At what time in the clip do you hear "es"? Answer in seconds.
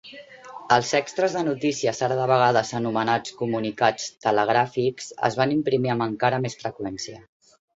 5.31-5.39